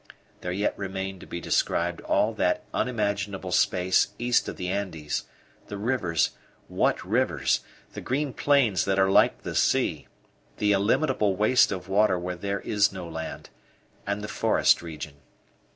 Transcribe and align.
There 0.39 0.51
yet 0.51 0.75
remained 0.79 1.19
to 1.21 1.27
be 1.27 1.39
described 1.39 2.01
all 2.01 2.33
that 2.33 2.63
unimaginable 2.73 3.51
space 3.51 4.15
east 4.17 4.49
of 4.49 4.55
the 4.57 4.67
Andes; 4.67 5.25
the 5.67 5.77
rivers 5.77 6.31
what 6.67 7.05
rivers! 7.05 7.59
the 7.93 8.01
green 8.01 8.33
plains 8.33 8.83
that 8.85 8.97
are 8.97 9.11
like 9.11 9.43
the 9.43 9.53
sea 9.53 10.07
the 10.57 10.71
illimitable 10.71 11.35
waste 11.35 11.71
of 11.71 11.87
water 11.87 12.17
where 12.17 12.35
there 12.35 12.61
is 12.61 12.91
no 12.91 13.07
land 13.07 13.51
and 14.07 14.23
the 14.23 14.27
forest 14.27 14.81
region. 14.81 15.17